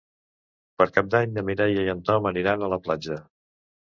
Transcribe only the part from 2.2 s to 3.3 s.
aniran a la platja.